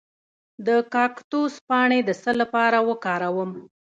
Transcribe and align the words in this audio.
د 0.67 0.69
کاکتوس 0.93 1.53
پاڼې 1.67 1.99
د 2.05 2.09
څه 2.21 2.31
لپاره 2.41 2.77
وکاروم؟ 2.89 3.51